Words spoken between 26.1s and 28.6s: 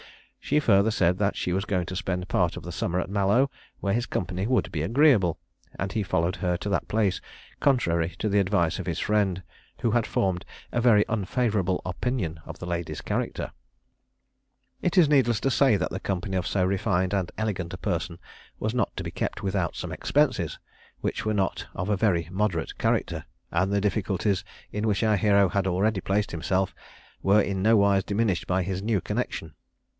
himself were in nowise diminished